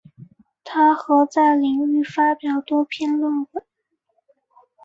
[0.63, 3.63] 她和在领域发表多篇论文。